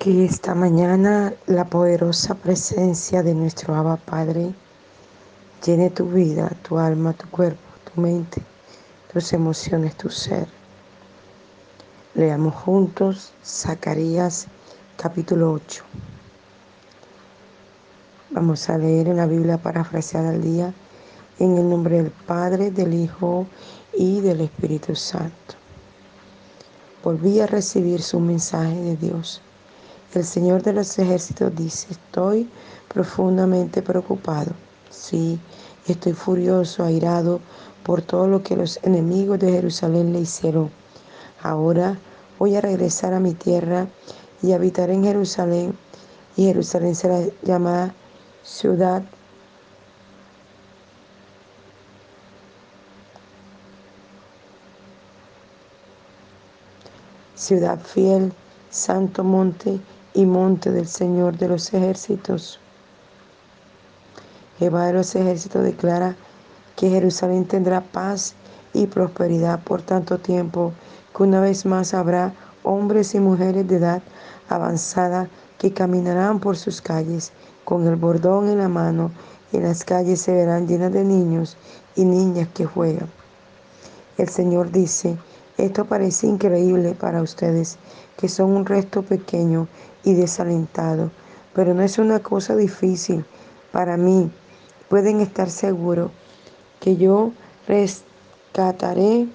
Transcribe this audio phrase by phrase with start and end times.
[0.00, 4.54] Que esta mañana la poderosa presencia de nuestro Abba Padre
[5.62, 8.42] llene tu vida, tu alma, tu cuerpo, tu mente,
[9.12, 10.48] tus emociones, tu ser.
[12.14, 14.46] Leamos juntos Zacarías
[14.96, 15.84] capítulo 8.
[18.30, 20.72] Vamos a leer en la Biblia parafraseada al día
[21.38, 23.46] en el nombre del Padre, del Hijo
[23.92, 25.56] y del Espíritu Santo.
[27.04, 29.42] Volví a recibir su mensaje de Dios
[30.14, 32.48] el Señor de los ejércitos dice, estoy
[32.92, 34.52] profundamente preocupado.
[34.90, 35.38] Sí,
[35.86, 37.40] estoy furioso, airado
[37.84, 40.70] por todo lo que los enemigos de Jerusalén le hicieron.
[41.42, 41.96] Ahora
[42.38, 43.86] voy a regresar a mi tierra
[44.42, 45.78] y habitar en Jerusalén.
[46.36, 47.94] Y Jerusalén será llamada
[48.42, 49.02] ciudad
[57.34, 58.32] ciudad fiel,
[58.70, 59.80] santo monte
[60.14, 62.60] y monte del Señor de los ejércitos.
[64.58, 66.16] Jehová de los ejércitos declara
[66.76, 68.34] que Jerusalén tendrá paz
[68.72, 70.72] y prosperidad por tanto tiempo,
[71.16, 74.02] que una vez más habrá hombres y mujeres de edad
[74.48, 77.32] avanzada que caminarán por sus calles
[77.64, 79.10] con el bordón en la mano
[79.52, 81.56] y las calles se verán llenas de niños
[81.96, 83.08] y niñas que juegan.
[84.16, 85.16] El Señor dice,
[85.64, 87.78] esto parece increíble para ustedes,
[88.16, 89.68] que son un resto pequeño
[90.04, 91.10] y desalentado,
[91.54, 93.24] pero no es una cosa difícil
[93.72, 94.30] para mí.
[94.88, 96.10] Pueden estar seguros
[96.80, 97.32] que yo
[97.68, 99.28] rescataré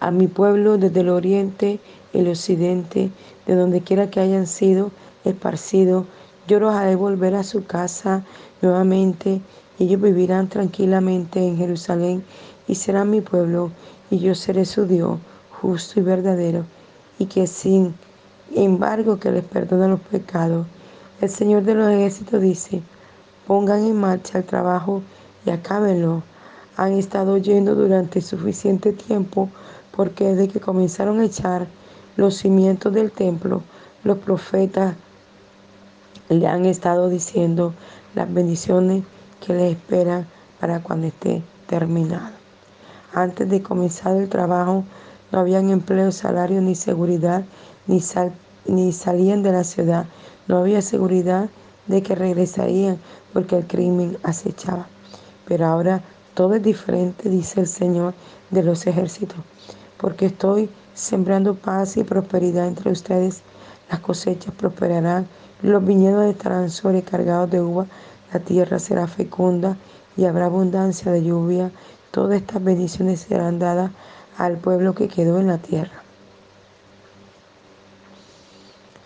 [0.00, 1.80] a mi pueblo desde el oriente,
[2.12, 3.10] el occidente,
[3.46, 4.90] de donde quiera que hayan sido
[5.24, 6.06] esparcidos.
[6.46, 8.22] Yo los haré volver a su casa
[8.60, 9.40] nuevamente
[9.78, 12.24] y ellos vivirán tranquilamente en Jerusalén
[12.68, 13.70] y serán mi pueblo
[14.10, 15.18] y yo seré su Dios
[15.50, 16.64] justo y verdadero
[17.18, 17.94] y que sin
[18.54, 20.66] embargo que les perdona los pecados.
[21.20, 22.82] El Señor de los ejércitos dice,
[23.46, 25.02] pongan en marcha el trabajo
[25.46, 26.22] y acábenlo.
[26.76, 29.48] Han estado oyendo durante suficiente tiempo
[29.96, 31.66] porque desde que comenzaron a echar
[32.16, 33.62] los cimientos del templo,
[34.02, 34.94] los profetas
[36.28, 37.74] le han estado diciendo
[38.14, 39.04] las bendiciones
[39.44, 40.26] que les esperan
[40.58, 42.43] para cuando esté terminado.
[43.14, 44.84] Antes de comenzar el trabajo,
[45.30, 47.44] no habían empleo, salario ni seguridad,
[47.86, 48.02] ni,
[48.66, 50.06] ni salían de la ciudad.
[50.48, 51.48] No había seguridad
[51.86, 52.98] de que regresarían
[53.32, 54.86] porque el crimen acechaba.
[55.46, 56.02] Pero ahora
[56.34, 58.14] todo es diferente, dice el Señor
[58.50, 59.38] de los ejércitos,
[59.98, 63.42] porque estoy sembrando paz y prosperidad entre ustedes.
[63.90, 65.28] Las cosechas prosperarán,
[65.62, 67.86] los viñedos estarán sobrecargados de uva,
[68.32, 69.76] la tierra será fecunda
[70.16, 71.70] y habrá abundancia de lluvia.
[72.14, 73.90] Todas estas bendiciones serán dadas
[74.38, 76.04] al pueblo que quedó en la tierra.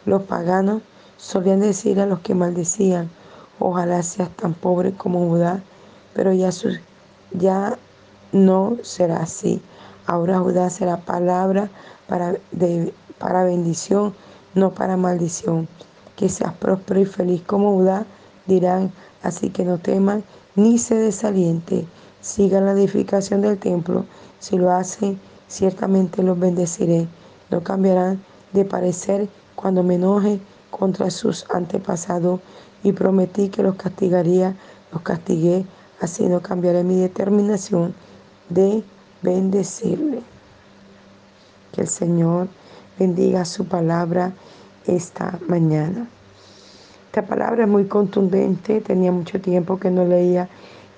[0.05, 0.83] Los paganos
[1.17, 3.09] solían decir a los que maldecían,
[3.59, 5.63] ojalá seas tan pobre como Judá,
[6.13, 6.51] pero ya,
[7.33, 7.79] ya
[8.33, 9.63] no será así.
[10.05, 11.71] Ahora Judá será palabra
[12.09, 12.35] para,
[13.17, 14.15] para bendición,
[14.55, 15.67] no para maldición.
[16.15, 18.05] Que seas próspero y feliz como Judá,
[18.45, 18.93] dirán,
[19.23, 20.25] así que no teman
[20.57, 21.87] ni se desaliente.
[22.21, 24.05] Sigan la edificación del templo.
[24.41, 27.06] Si lo hacen, ciertamente los bendeciré.
[27.51, 30.41] No cambiarán de parecer cuando me enoje
[30.71, 32.41] contra sus antepasados
[32.83, 34.55] y prometí que los castigaría,
[34.93, 35.65] los castigué,
[36.01, 37.95] así no cambiaré mi determinación
[38.49, 38.83] de
[39.23, 40.23] bendecirle.
[41.73, 42.49] Que el Señor
[42.99, 44.33] bendiga su palabra
[44.87, 46.09] esta mañana.
[47.07, 50.49] Esta palabra es muy contundente, tenía mucho tiempo que no leía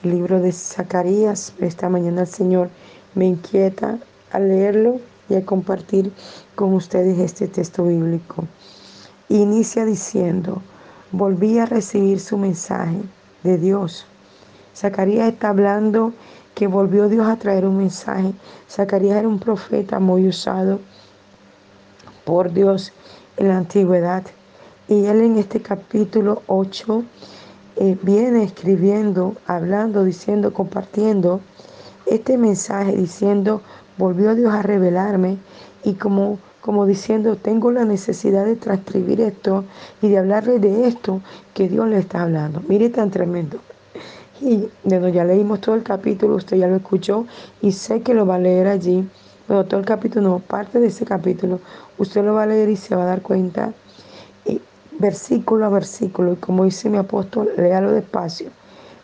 [0.02, 2.70] el libro de Zacarías, esta mañana el Señor
[3.14, 3.98] me inquieta
[4.32, 6.12] al leerlo y a compartir
[6.54, 8.46] con ustedes este texto bíblico.
[9.28, 10.62] Inicia diciendo,
[11.12, 13.00] volví a recibir su mensaje
[13.42, 14.06] de Dios.
[14.74, 16.12] Zacarías está hablando
[16.54, 18.32] que volvió Dios a traer un mensaje.
[18.68, 20.80] Zacarías era un profeta muy usado
[22.24, 22.92] por Dios
[23.36, 24.24] en la antigüedad.
[24.88, 27.04] Y él en este capítulo 8
[27.80, 31.40] eh, viene escribiendo, hablando, diciendo, compartiendo
[32.04, 33.62] este mensaje, diciendo,
[33.96, 35.38] volvió Dios a revelarme
[35.82, 39.64] y como, como diciendo, tengo la necesidad de transcribir esto
[40.02, 41.22] y de hablarle de esto
[41.54, 42.62] que Dios le está hablando.
[42.68, 43.60] Mire tan tremendo.
[44.42, 47.26] Y bueno, ya leímos todo el capítulo, usted ya lo escuchó
[47.62, 49.08] y sé que lo va a leer allí.
[49.46, 51.60] Todo el capítulo, no, parte de ese capítulo,
[51.96, 53.72] usted lo va a leer y se va a dar cuenta,
[55.00, 58.50] versículo a versículo, y como dice mi apóstol, léalo despacio,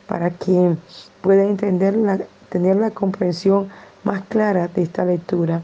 [0.06, 0.76] para que
[1.22, 2.18] pueda entender, la,
[2.50, 3.68] tener la comprensión
[4.04, 5.62] más clara de esta lectura.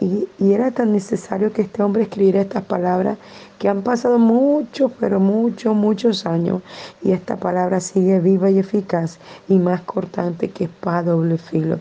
[0.00, 3.18] Y, era tan necesario que este hombre escribiera estas palabras
[3.60, 6.62] que han pasado muchos, pero muchos, muchos años
[7.02, 9.18] y esta palabra sigue viva y eficaz
[9.48, 11.78] y más cortante que espada doble filo.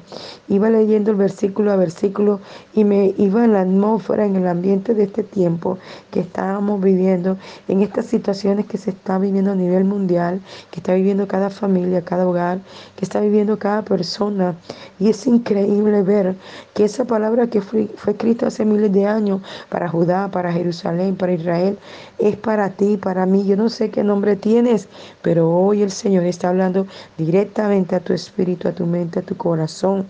[0.50, 2.42] Iba leyendo el versículo a versículo
[2.74, 5.78] y me iba en la atmósfera, en el ambiente de este tiempo
[6.12, 7.38] que estábamos viviendo,
[7.70, 10.42] en estas situaciones que se está viviendo a nivel mundial,
[10.72, 12.60] que está viviendo cada familia, cada hogar,
[12.98, 14.54] que está viviendo cada persona.
[15.00, 16.36] Y es increíble ver
[16.74, 21.16] que esa palabra que fue, fue escrita hace miles de años para Judá, para Jerusalén,
[21.16, 21.69] para Israel,
[22.18, 23.46] es para ti, para mí.
[23.46, 24.88] Yo no sé qué nombre tienes,
[25.22, 26.88] pero hoy el Señor está hablando
[27.18, 30.08] directamente a tu espíritu, a tu mente, a tu corazón.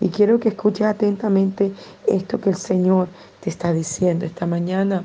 [0.00, 1.72] Y quiero que escuches atentamente
[2.06, 3.08] esto que el Señor
[3.40, 5.04] te está diciendo esta mañana.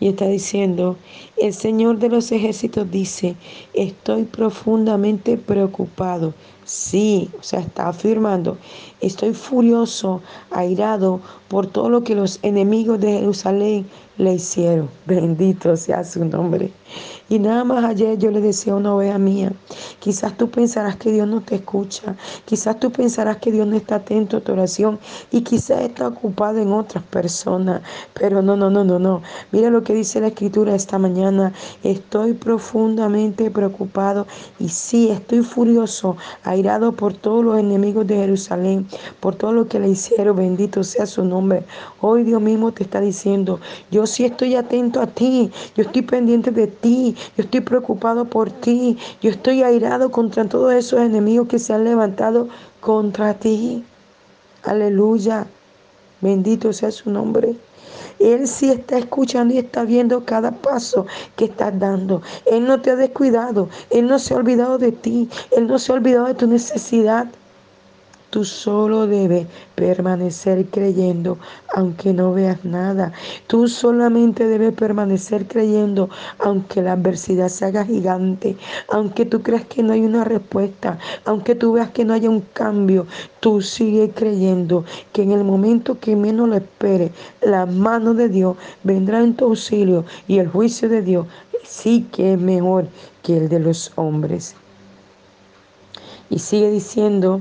[0.00, 0.96] Y está diciendo,
[1.36, 3.36] el Señor de los ejércitos dice,
[3.74, 6.34] estoy profundamente preocupado.
[6.64, 8.56] Sí, o sea, está afirmando,
[9.00, 14.88] estoy furioso, airado por todo lo que los enemigos de Jerusalén le hicieron.
[15.06, 16.72] Bendito sea su nombre.
[17.28, 19.52] Y nada más ayer yo le decía a una oveja mía,
[19.98, 22.14] quizás tú pensarás que Dios no te escucha,
[22.44, 24.98] quizás tú pensarás que Dios no está atento a tu oración
[25.32, 27.80] y quizás está ocupado en otras personas,
[28.12, 29.22] pero no, no, no, no, no.
[29.52, 31.52] Mira lo que dice la escritura esta mañana,
[31.82, 34.26] estoy profundamente preocupado
[34.58, 36.16] y sí, estoy furioso,
[36.54, 38.86] airado por todos los enemigos de Jerusalén,
[39.20, 41.64] por todo lo que le hicieron, bendito sea su nombre.
[42.00, 43.60] Hoy Dios mismo te está diciendo,
[43.90, 48.50] yo sí estoy atento a ti, yo estoy pendiente de ti, yo estoy preocupado por
[48.50, 52.48] ti, yo estoy airado contra todos esos enemigos que se han levantado
[52.80, 53.84] contra ti.
[54.62, 55.46] Aleluya,
[56.20, 57.54] bendito sea su nombre.
[58.18, 61.06] Él sí está escuchando y está viendo cada paso
[61.36, 62.22] que estás dando.
[62.46, 63.68] Él no te ha descuidado.
[63.90, 65.28] Él no se ha olvidado de ti.
[65.56, 67.26] Él no se ha olvidado de tu necesidad.
[68.34, 69.46] Tú solo debes
[69.76, 71.38] permanecer creyendo
[71.72, 73.12] aunque no veas nada.
[73.46, 76.10] Tú solamente debes permanecer creyendo
[76.40, 78.56] aunque la adversidad se haga gigante,
[78.88, 82.40] aunque tú creas que no hay una respuesta, aunque tú veas que no haya un
[82.40, 83.06] cambio.
[83.38, 88.56] Tú sigue creyendo que en el momento que menos lo espere, la mano de Dios
[88.82, 91.28] vendrá en tu auxilio y el juicio de Dios
[91.62, 92.88] sí que es mejor
[93.22, 94.56] que el de los hombres.
[96.30, 97.40] Y sigue diciendo,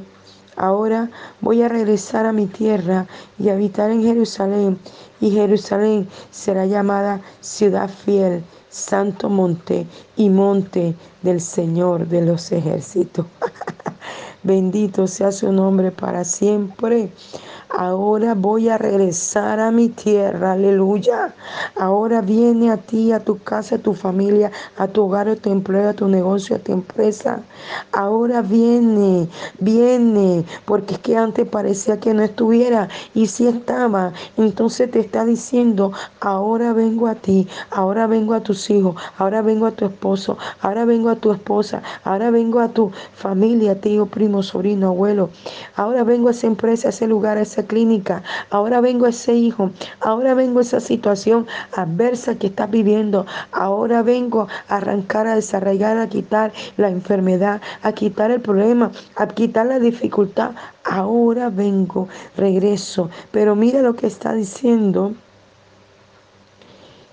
[0.56, 1.10] Ahora
[1.42, 3.08] voy a regresar a mi tierra
[3.40, 4.78] y habitar en Jerusalén,
[5.20, 13.26] y Jerusalén será llamada ciudad fiel, santo monte y monte del Señor de los ejércitos.
[14.44, 17.10] Bendito sea su nombre para siempre.
[17.75, 21.34] Ahora voy a regresar a mi tierra, aleluya.
[21.75, 25.50] Ahora viene a ti, a tu casa, a tu familia, a tu hogar, a tu
[25.50, 27.42] empleo, a tu negocio, a tu empresa.
[27.92, 29.28] Ahora viene,
[29.60, 34.14] viene, porque es que antes parecía que no estuviera y si estaba.
[34.38, 39.66] Entonces te está diciendo, ahora vengo a ti, ahora vengo a tus hijos, ahora vengo
[39.66, 44.44] a tu esposo, ahora vengo a tu esposa, ahora vengo a tu familia, tío, primo,
[44.44, 45.31] sobrino, abuelo.
[45.76, 49.71] Ahora vengo a esa empresa, a ese lugar, a ese clínica, ahora vengo ese hijo,
[50.00, 56.10] ahora vengo esa situación adversa que estás viviendo, ahora vengo a arrancar, a desarraigar, a
[56.10, 60.51] quitar la enfermedad, a quitar el problema, a quitar la dificultad,
[60.83, 62.07] ahora vengo,
[62.38, 63.10] regreso.
[63.31, 65.13] Pero mira lo que está diciendo.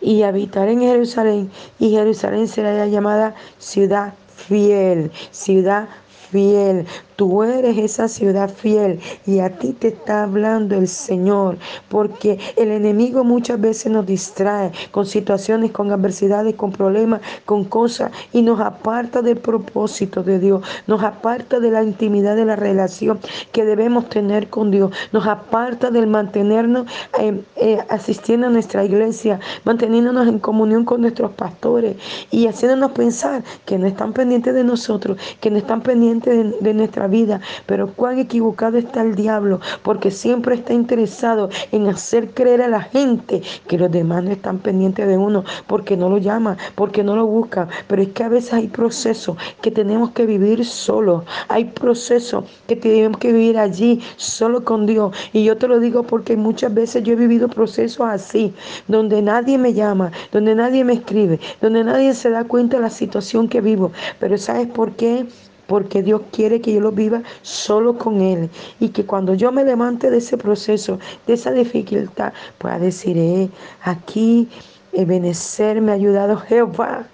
[0.02, 5.88] Y habitar en Jerusalén, y Jerusalén será llamada ciudad fiel, ciudad
[6.30, 6.86] fiel.
[7.16, 11.58] Tú eres esa ciudad fiel y a ti te está hablando el Señor,
[11.90, 18.10] porque el enemigo muchas veces nos distrae con situaciones, con adversidades, con problemas, con cosas
[18.32, 23.20] y nos aparta del propósito de Dios, nos aparta de la intimidad de la relación
[23.52, 26.86] que debemos tener con Dios, nos aparta del mantenernos
[27.18, 31.96] eh, eh, asistiendo a nuestra iglesia, manteniéndonos en comunión con nuestros pastores
[32.30, 36.74] y haciéndonos pensar que no están pendientes de nosotros, que no están pendientes de, de
[36.74, 42.62] nuestra vida, pero cuán equivocado está el diablo, porque siempre está interesado en hacer creer
[42.62, 46.56] a la gente que los demás no están pendientes de uno, porque no lo llaman,
[46.74, 50.64] porque no lo buscan, pero es que a veces hay procesos que tenemos que vivir
[50.64, 55.80] solos, hay procesos que tenemos que vivir allí, solo con Dios, y yo te lo
[55.80, 58.52] digo porque muchas veces yo he vivido procesos así,
[58.88, 62.90] donde nadie me llama, donde nadie me escribe, donde nadie se da cuenta de la
[62.90, 65.26] situación que vivo, pero ¿sabes por qué?
[65.70, 68.50] Porque Dios quiere que yo lo viva solo con Él
[68.80, 70.98] y que cuando yo me levante de ese proceso,
[71.28, 73.48] de esa dificultad, pueda decir, eh,
[73.84, 74.48] aquí
[74.92, 77.06] Ebenecer me ha ayudado Jehová.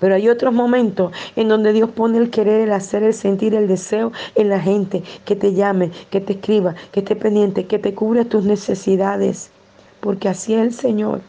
[0.00, 3.68] Pero hay otros momentos en donde Dios pone el querer, el hacer, el sentir, el
[3.68, 7.94] deseo en la gente que te llame, que te escriba, que esté pendiente, que te
[7.94, 9.52] cubra tus necesidades.
[10.00, 11.20] Porque así es el Señor.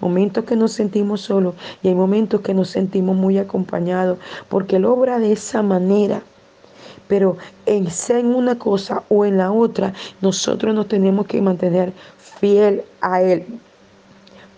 [0.00, 4.18] Momentos que nos sentimos solos y hay momentos que nos sentimos muy acompañados.
[4.48, 6.22] Porque Él obra de esa manera.
[7.08, 11.92] Pero en ser en una cosa o en la otra, nosotros nos tenemos que mantener
[12.18, 13.46] fiel a Él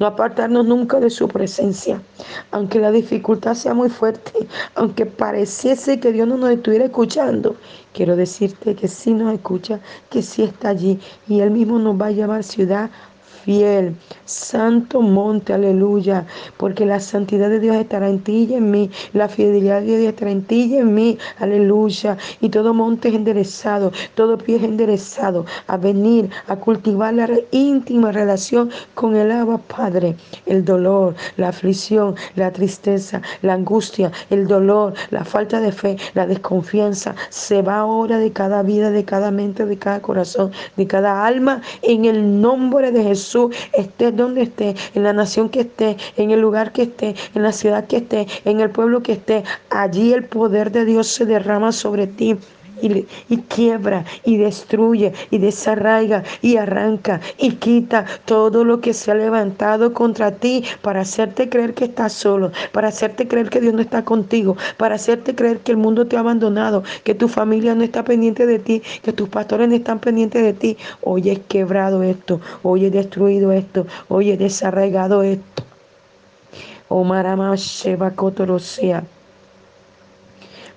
[0.02, 2.02] no apartarnos nunca de su presencia.
[2.50, 4.32] Aunque la dificultad sea muy fuerte,
[4.74, 7.54] aunque pareciese que Dios no nos estuviera escuchando,
[7.92, 9.78] quiero decirte que sí nos escucha,
[10.10, 12.90] que sí está allí y Él mismo nos va a llamar ciudad
[13.44, 16.24] fiel, santo monte, aleluya,
[16.56, 20.12] porque la santidad de Dios estará en ti y en mí, la fidelidad de Dios
[20.12, 24.62] estará en ti y en mí, aleluya, y todo monte es enderezado, todo pie es
[24.62, 31.48] enderezado, a venir a cultivar la íntima relación con el Abba Padre, el dolor, la
[31.48, 37.78] aflicción, la tristeza, la angustia, el dolor, la falta de fe, la desconfianza, se va
[37.78, 42.40] ahora de cada vida, de cada mente, de cada corazón, de cada alma, en el
[42.40, 43.31] nombre de Jesús
[43.72, 47.52] esté donde esté, en la nación que esté, en el lugar que esté, en la
[47.52, 51.72] ciudad que esté, en el pueblo que esté, allí el poder de Dios se derrama
[51.72, 52.36] sobre ti
[52.82, 59.14] y, quiebra y destruye y desarraiga y arranca y quita todo lo que se ha
[59.14, 63.80] levantado contra ti para hacerte creer que estás solo, para hacerte creer que Dios no
[63.80, 67.82] está contigo, para hacerte creer que el mundo te ha abandonado, que tu familia no
[67.82, 70.76] está pendiente de ti, que tus pastores no están pendientes de ti.
[71.02, 75.64] Hoy es quebrado esto, hoy he destruido esto, hoy he desarraigado esto.
[76.88, 78.12] Omarama Sheba
[78.58, 79.02] sea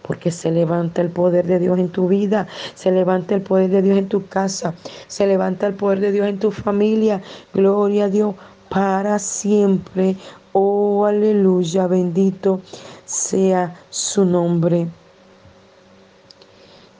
[0.06, 3.82] porque se levanta el poder de Dios en tu vida, se levanta el poder de
[3.82, 4.74] Dios en tu casa,
[5.08, 7.22] se levanta el poder de Dios en tu familia.
[7.54, 8.36] Gloria a Dios
[8.70, 10.16] para siempre.
[10.54, 12.62] Oh, aleluya, bendito
[13.06, 14.88] sea su nombre.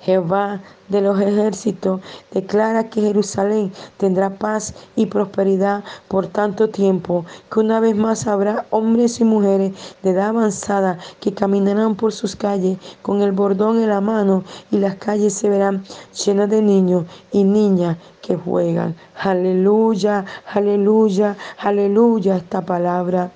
[0.06, 2.00] Jehová de los ejércitos
[2.32, 8.68] declara que Jerusalén tendrá paz y prosperidad por tanto tiempo, que una vez más habrá
[8.70, 13.90] hombres y mujeres de edad avanzada que caminarán por sus calles con el bordón en
[13.90, 15.84] la mano y las calles se verán
[16.24, 18.96] llenas de niños y niñas que juegan.
[19.20, 23.32] Aleluya, aleluya, aleluya esta palabra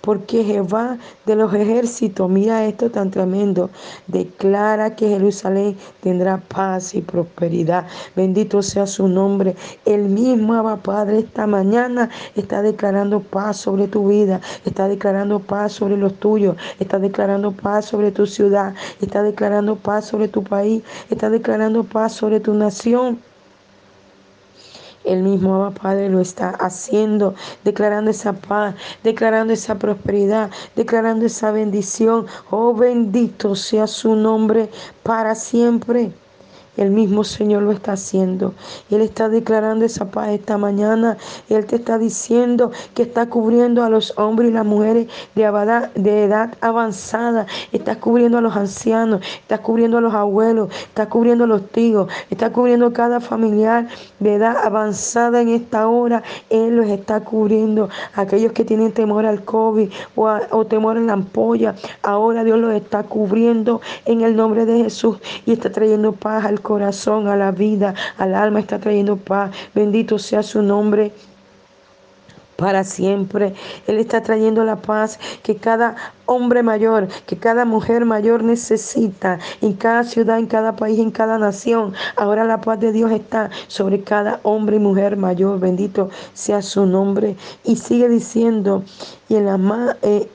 [0.00, 3.70] porque Jehová de los ejércitos, mira esto tan tremendo,
[4.06, 7.86] declara que Jerusalén tendrá paz y prosperidad.
[8.16, 9.56] Bendito sea su nombre.
[9.84, 15.72] El mismo Abba Padre esta mañana está declarando paz sobre tu vida, está declarando paz
[15.72, 20.82] sobre los tuyos, está declarando paz sobre tu ciudad, está declarando paz sobre tu país,
[21.10, 23.18] está declarando paz sobre tu nación.
[25.04, 31.50] El mismo Abba Padre lo está haciendo, declarando esa paz, declarando esa prosperidad, declarando esa
[31.50, 32.26] bendición.
[32.50, 34.68] Oh, bendito sea su nombre
[35.02, 36.12] para siempre.
[36.78, 38.54] El mismo Señor lo está haciendo.
[38.90, 41.18] Él está declarando esa paz esta mañana.
[41.50, 46.54] Él te está diciendo que está cubriendo a los hombres y las mujeres de, edad
[46.62, 47.46] avanzada.
[47.72, 49.20] Está cubriendo a los ancianos.
[49.42, 50.70] Está cubriendo a los abuelos.
[50.84, 52.10] Está cubriendo a los tíos.
[52.30, 53.88] Está cubriendo a cada familiar
[54.18, 56.22] de edad avanzada en esta hora.
[56.48, 57.90] Él los está cubriendo.
[58.14, 61.74] Aquellos que tienen temor al COVID o, o temor a la ampolla.
[62.02, 65.18] Ahora Dios los está cubriendo en el nombre de Jesús.
[65.44, 69.50] Y está trayendo paz al corazón, a la vida, al alma, está trayendo paz.
[69.74, 71.12] Bendito sea su nombre
[72.62, 73.54] para siempre.
[73.88, 79.72] Él está trayendo la paz que cada hombre mayor, que cada mujer mayor necesita en
[79.72, 81.92] cada ciudad, en cada país, en cada nación.
[82.14, 85.58] Ahora la paz de Dios está sobre cada hombre y mujer mayor.
[85.58, 87.36] Bendito sea su nombre.
[87.64, 88.84] Y sigue diciendo,
[89.28, 89.96] y en la.
[90.02, 90.28] Eh,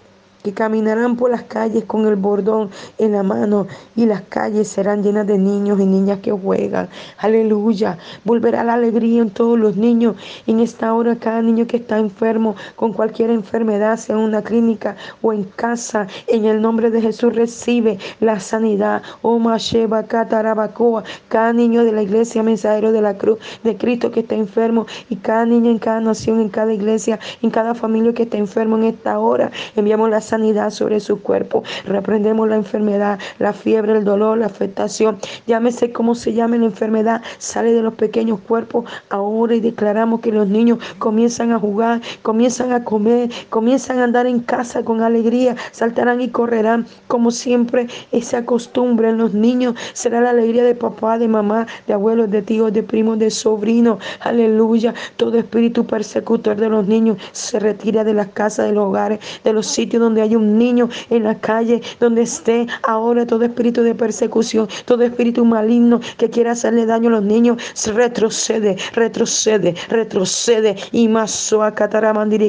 [0.48, 5.04] que caminarán por las calles con el bordón en la mano y las calles serán
[5.04, 6.88] llenas de niños y niñas que juegan.
[7.18, 7.98] Aleluya.
[8.24, 10.16] Volverá la alegría en todos los niños.
[10.46, 14.96] En esta hora cada niño que está enfermo con cualquier enfermedad, sea en una clínica
[15.22, 19.02] o en casa, en el nombre de Jesús recibe la sanidad.
[19.24, 21.04] Oh Masheba Catarabacoa.
[21.28, 25.18] Cada niño de la iglesia mensajero de la cruz de Cristo que está enfermo y
[25.18, 28.86] cada niño en cada nación, en cada iglesia, en cada familia que está enfermo en
[28.86, 29.52] esta hora.
[29.76, 30.37] Enviamos la sanidad
[30.70, 31.64] sobre su cuerpo.
[31.86, 35.18] Reprendemos la enfermedad, la fiebre, el dolor, la afectación.
[35.48, 37.24] Llámese como se llame la enfermedad.
[37.40, 42.72] Sale de los pequeños cuerpos ahora y declaramos que los niños comienzan a jugar, comienzan
[42.72, 45.56] a comer, comienzan a andar en casa con alegría.
[45.72, 47.88] Saltarán y correrán como siempre.
[48.12, 52.44] Esa costumbre en los niños será la alegría de papá, de mamá, de abuelos, de
[52.44, 53.98] tíos, de primos, de sobrinos.
[54.20, 54.94] Aleluya.
[55.16, 59.54] Todo espíritu persecutor de los niños se retira de las casas, de los hogares, de
[59.54, 63.82] los sitios donde hay haya un niño en la calle donde esté ahora todo espíritu
[63.82, 67.58] de persecución, todo espíritu maligno que quiera hacerle daño a los niños,
[67.94, 70.76] retrocede, retrocede, retrocede.
[70.92, 71.32] Y más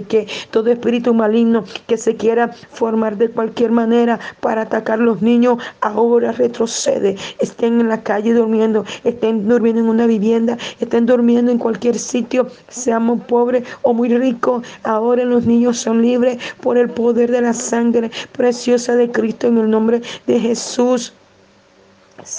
[0.08, 5.23] que todo espíritu maligno que se quiera formar de cualquier manera para atacar a los
[5.23, 11.52] niños, ahora retrocede, estén en la calle durmiendo, estén durmiendo en una vivienda, estén durmiendo
[11.52, 16.90] en cualquier sitio, seamos pobres o muy ricos, ahora los niños son libres por el
[16.90, 21.12] poder de la sangre preciosa de Cristo en el nombre de Jesús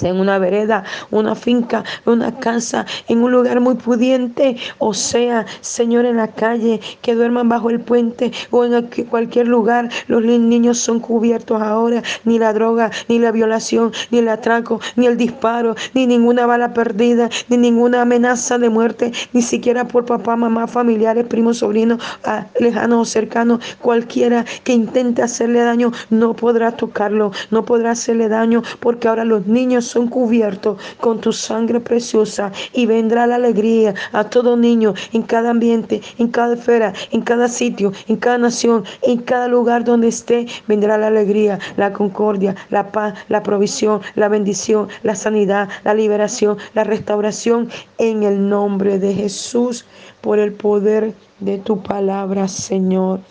[0.01, 6.05] en una vereda, una finca, una casa, en un lugar muy pudiente, o sea, Señor,
[6.05, 10.99] en la calle, que duerman bajo el puente o en cualquier lugar, los niños son
[10.99, 16.07] cubiertos ahora, ni la droga, ni la violación, ni el atraco, ni el disparo, ni
[16.07, 21.59] ninguna bala perdida, ni ninguna amenaza de muerte, ni siquiera por papá, mamá, familiares, primos,
[21.59, 27.91] sobrinos, ah, lejanos o cercanos, cualquiera que intente hacerle daño, no podrá tocarlo, no podrá
[27.91, 33.35] hacerle daño, porque ahora los niños son cubiertos con tu sangre preciosa y vendrá la
[33.35, 38.37] alegría a todo niño en cada ambiente, en cada esfera, en cada sitio, en cada
[38.37, 44.01] nación, en cada lugar donde esté, vendrá la alegría, la concordia, la paz, la provisión,
[44.15, 49.85] la bendición, la sanidad, la liberación, la restauración en el nombre de Jesús
[50.21, 53.21] por el poder de tu palabra, Señor.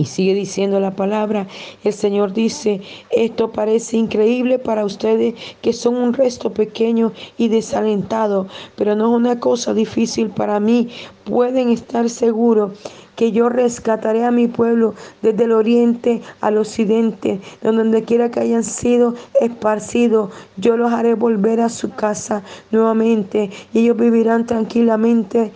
[0.00, 1.46] Y sigue diciendo la palabra.
[1.84, 2.80] El Señor dice,
[3.10, 9.14] esto parece increíble para ustedes que son un resto pequeño y desalentado, pero no es
[9.14, 10.88] una cosa difícil para mí.
[11.24, 12.72] Pueden estar seguros
[13.14, 18.64] que yo rescataré a mi pueblo desde el oriente al occidente, donde quiera que hayan
[18.64, 25.52] sido esparcidos, yo los haré volver a su casa nuevamente y ellos vivirán tranquilamente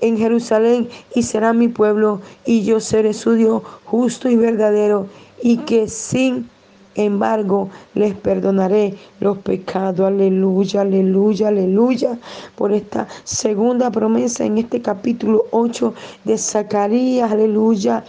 [0.00, 5.06] en Jerusalén y será mi pueblo y yo seré su Dios justo y verdadero
[5.42, 6.48] y que sin
[6.94, 10.06] embargo les perdonaré los pecados.
[10.06, 12.18] Aleluya, aleluya, aleluya.
[12.56, 18.04] Por esta segunda promesa en este capítulo 8 de Zacarías, aleluya.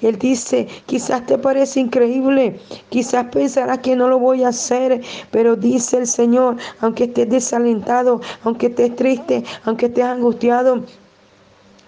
[0.00, 5.00] Él dice, quizás te parece increíble, quizás pensarás que no lo voy a hacer,
[5.30, 10.82] pero dice el Señor, aunque estés desalentado, aunque estés triste, aunque estés angustiado,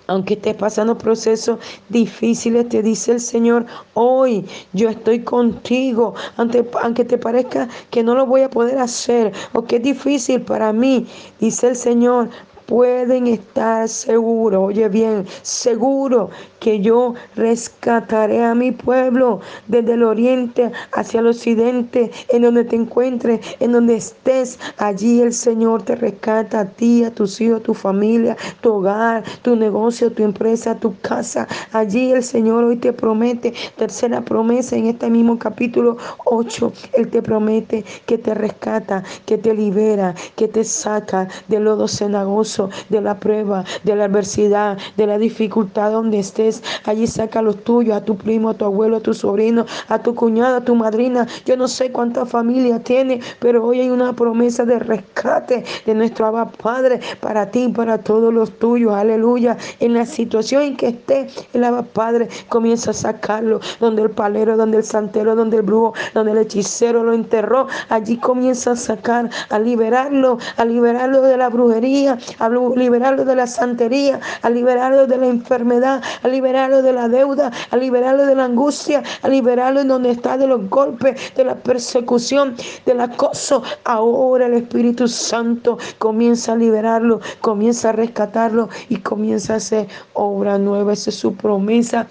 [0.07, 7.19] aunque estés pasando procesos difíciles, te dice el Señor, hoy yo estoy contigo, aunque, te
[7.19, 11.07] parezca que no lo voy a poder hacer o que es difícil para mí,
[11.41, 12.29] dice el Señor,
[12.67, 20.73] pueden estar seguros, oye bien, seguro que yo rescataré a mi pueblo desde el oriente
[20.93, 26.61] hacia el occidente, en donde te encuentres, en donde estés, allí el Señor te rescata
[26.61, 31.47] a ti, a tus hijos, tu familia, tu hogar, tu negocio, tu empresa, tu casa.
[31.73, 37.21] Allí el Señor hoy te promete, tercera promesa en este mismo capítulo 8, Él te
[37.21, 42.54] promete que te rescata, que te libera, que te saca del lodo cenagoso,
[42.89, 47.97] de la prueba, de la adversidad, de la dificultad donde estés Allí saca los tuyos,
[47.97, 51.27] a tu primo, a tu abuelo, a tu sobrino, a tu cuñada, a tu madrina.
[51.47, 56.27] Yo no sé cuánta familia tiene, pero hoy hay una promesa de rescate de nuestro
[56.27, 58.93] Abba Padre para ti y para todos los tuyos.
[58.93, 59.57] Aleluya.
[59.81, 63.61] En la situación en que esté, el Abba Padre comienza a sacarlo.
[63.81, 67.67] Donde el palero, donde el santero, donde el brujo, donde el hechicero lo enterró.
[67.89, 73.47] Allí comienza a sacar, a liberarlo, a liberarlo de la brujería, a liberarlo de la
[73.47, 78.45] santería, a liberarlo de la enfermedad, a liberarlo de la deuda, a liberarlo de la
[78.45, 82.55] angustia, a liberarlo en donde está de los golpes, de la persecución,
[82.87, 83.63] del acoso.
[83.85, 90.59] Ahora el Espíritu Santo comienza a liberarlo, comienza a rescatarlo y comienza a hacer obra
[90.59, 90.93] nueva.
[90.93, 92.07] Esa es su promesa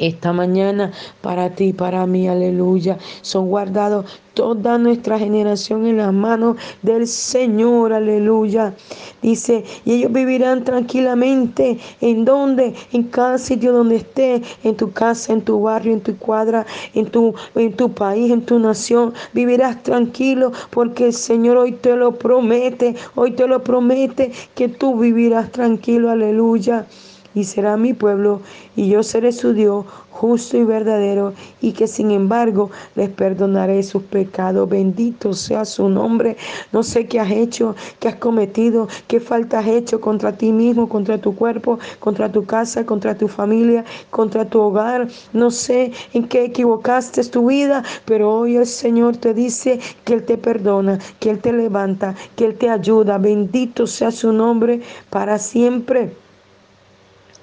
[0.00, 2.98] esta mañana para ti, para mí, aleluya.
[3.22, 8.74] Son guardados toda nuestra generación en las manos del Señor, aleluya.
[9.20, 11.78] Dice, y ellos vivirán tranquilamente.
[12.00, 16.16] ¿En donde En cada sitio donde esté, en tu casa, en tu barrio, en tu
[16.16, 19.12] cuadra, en tu, en tu país, en tu nación.
[19.34, 24.98] Vivirás tranquilo porque el Señor hoy te lo promete, hoy te lo promete que tú
[24.98, 26.86] vivirás tranquilo, aleluya
[27.34, 28.40] y será mi pueblo,
[28.76, 34.02] y yo seré su Dios justo y verdadero, y que sin embargo les perdonaré sus
[34.02, 34.68] pecados.
[34.68, 36.36] Bendito sea su nombre.
[36.72, 40.88] No sé qué has hecho, qué has cometido, qué falta has hecho contra ti mismo,
[40.88, 45.08] contra tu cuerpo, contra tu casa, contra tu familia, contra tu hogar.
[45.32, 50.24] No sé en qué equivocaste tu vida, pero hoy el Señor te dice que Él
[50.24, 53.18] te perdona, que Él te levanta, que Él te ayuda.
[53.18, 56.12] Bendito sea su nombre para siempre.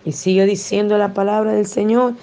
[0.07, 2.13] Y sigue diciendo la palabra del Señor.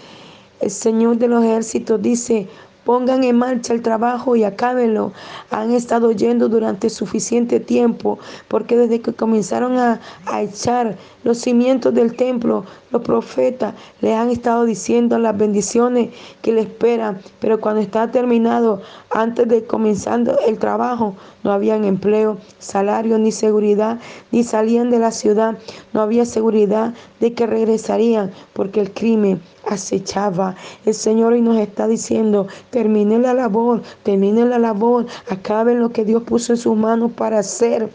[0.63, 2.49] El Señor de los ejércitos dice,
[2.85, 5.13] Pongan en marcha el trabajo y acábenlo.
[5.51, 8.19] Han estado yendo durante suficiente tiempo,
[8.49, 14.31] porque desde que comenzaron a, a, echar los cimientos del templo, los profetas les han
[14.31, 16.11] estado diciendo las bendiciones
[16.43, 17.19] que le esperan.
[17.41, 20.15] Pero cuando está terminado, antes de comenzar
[20.47, 23.99] el trabajo, no habían empleo, salario ni seguridad,
[24.31, 25.59] ni salían de la ciudad.
[25.93, 30.55] No había seguridad de que regresarían, porque el crimen acechaba.
[30.85, 36.05] El Señor hoy nos está diciendo, termine la labor, termine la labor, acaben lo que
[36.05, 37.91] Dios puso en sus manos para hacer.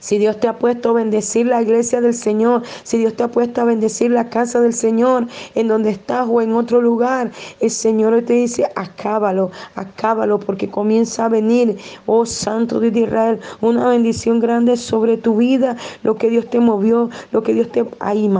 [0.00, 3.28] Si Dios te ha puesto a bendecir la iglesia del Señor, si Dios te ha
[3.28, 7.30] puesto a bendecir la casa del Señor, en donde estás o en otro lugar,
[7.60, 13.88] el Señor te dice, acábalo, acábalo, porque comienza a venir, oh Santo de Israel, una
[13.88, 18.30] bendición grande sobre tu vida, lo que Dios te movió, lo que Dios te, ahí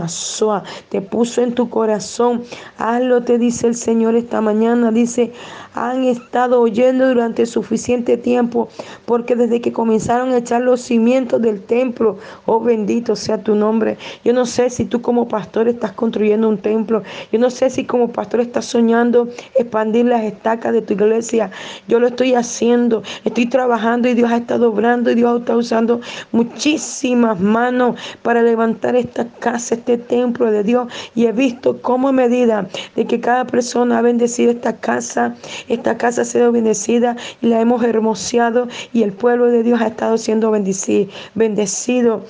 [0.89, 2.43] te puso en tu corazón.
[2.77, 5.33] Hazlo, te dice el Señor esta mañana, dice,
[5.77, 8.69] han estado oyendo durante suficiente tiempo,
[9.05, 13.97] porque desde que comenzaron a echar los cimientos del templo, oh bendito sea tu nombre.
[14.23, 17.85] Yo no sé si tú como pastor estás construyendo un templo, yo no sé si
[17.85, 21.51] como pastor estás soñando expandir las estacas de tu iglesia.
[21.87, 26.01] Yo lo estoy haciendo, estoy trabajando y Dios ha estado obrando y Dios está usando
[26.31, 30.87] muchísimas manos para levantar esta casa, este templo de Dios.
[31.15, 35.35] Y he visto cómo a medida de que cada persona ha bendecido esta casa,
[35.67, 39.87] esta casa ha sido bendecida y la hemos hermoseado y el pueblo de Dios ha
[39.87, 42.23] estado siendo bendecido.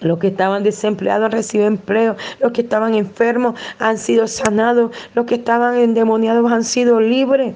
[0.00, 2.16] Los que estaban desempleados han recibido empleo.
[2.40, 4.90] Los que estaban enfermos han sido sanados.
[5.14, 7.54] Los que estaban endemoniados han sido libres.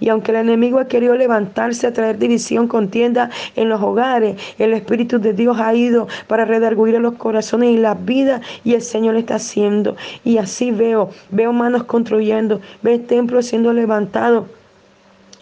[0.00, 4.72] Y aunque el enemigo ha querido levantarse a traer división, contienda en los hogares, el
[4.72, 9.16] Espíritu de Dios ha ido para redarguir los corazones y las vidas y el Señor
[9.16, 9.96] está haciendo.
[10.24, 14.46] Y así veo, veo manos construyendo, veo templos siendo levantados.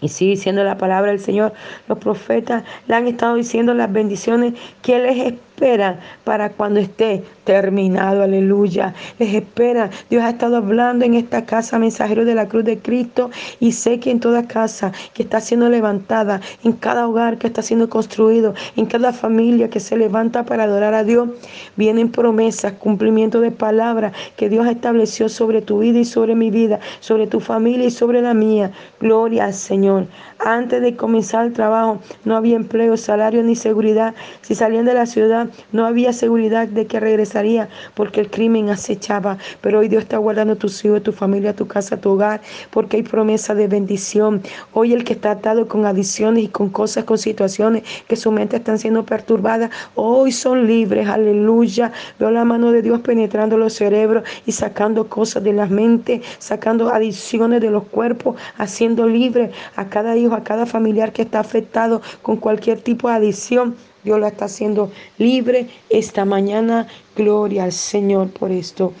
[0.01, 1.53] Y sigue diciendo la palabra del Señor.
[1.87, 8.21] Los profetas le han estado diciendo las bendiciones que les espera para cuando esté terminado.
[8.21, 8.93] Aleluya.
[9.17, 9.89] Les espera.
[10.07, 13.31] Dios ha estado hablando en esta casa, mensajero de la cruz de Cristo.
[13.59, 17.63] Y sé que en toda casa que está siendo levantada, en cada hogar que está
[17.63, 21.29] siendo construido, en cada familia que se levanta para adorar a Dios,
[21.75, 26.79] vienen promesas, cumplimiento de palabras que Dios estableció sobre tu vida y sobre mi vida,
[26.99, 28.71] sobre tu familia y sobre la mía.
[28.99, 30.05] Gloria al Señor.
[30.39, 34.13] Antes de comenzar el trabajo no había empleo, salario ni seguridad.
[34.41, 39.37] Si salían de la ciudad no había seguridad de que regresaría porque el crimen acechaba.
[39.61, 43.03] Pero hoy Dios está guardando tus hijos, tu familia, tu casa, tu hogar, porque hay
[43.03, 44.41] promesa de bendición.
[44.73, 48.57] Hoy el que está atado con adicciones y con cosas, con situaciones que su mente
[48.57, 51.07] están siendo perturbadas, hoy son libres.
[51.07, 51.91] Aleluya.
[52.19, 56.89] Veo la mano de Dios penetrando los cerebros y sacando cosas de las mentes, sacando
[56.89, 62.01] adicciones de los cuerpos, haciendo libre a cada hijo, a cada familiar que está afectado
[62.21, 63.75] con cualquier tipo de adicción.
[64.03, 66.87] Dios la está haciendo libre esta mañana.
[67.15, 68.93] Gloria al Señor por esto.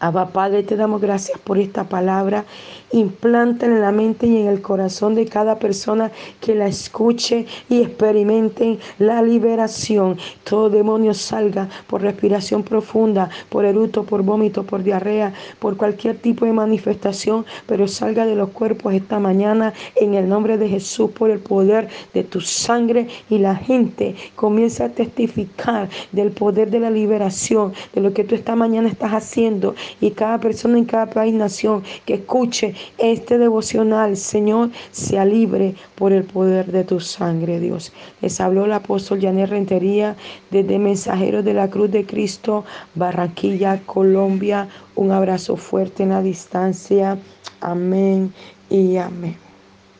[0.00, 2.44] Abba Padre, te damos gracias por esta palabra.
[2.94, 7.82] Implanta en la mente y en el corazón de cada persona que la escuche y
[7.82, 10.16] experimenten la liberación.
[10.44, 16.44] Todo demonio salga por respiración profunda, por eruto, por vómito, por diarrea, por cualquier tipo
[16.44, 21.30] de manifestación, pero salga de los cuerpos esta mañana en el nombre de Jesús por
[21.30, 26.90] el poder de tu sangre y la gente comienza a testificar del poder de la
[26.90, 31.34] liberación, de lo que tú esta mañana estás haciendo y cada persona en cada país,
[31.34, 37.92] nación que escuche este devocional, Señor, sea libre por el poder de tu sangre, Dios.
[38.20, 40.16] Les habló el apóstol Janet Rentería
[40.50, 44.68] desde Mensajeros de la Cruz de Cristo, Barranquilla, Colombia.
[44.94, 47.18] Un abrazo fuerte en la distancia.
[47.60, 48.32] Amén
[48.70, 49.43] y amén.